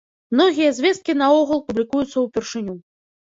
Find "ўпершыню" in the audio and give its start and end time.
2.25-2.75